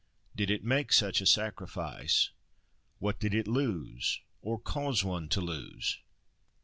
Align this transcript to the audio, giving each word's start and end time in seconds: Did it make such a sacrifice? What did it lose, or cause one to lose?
Did 0.35 0.49
it 0.49 0.63
make 0.63 0.91
such 0.91 1.21
a 1.21 1.27
sacrifice? 1.27 2.31
What 2.97 3.19
did 3.19 3.35
it 3.35 3.47
lose, 3.47 4.19
or 4.41 4.57
cause 4.59 5.03
one 5.03 5.29
to 5.29 5.41
lose? 5.41 5.99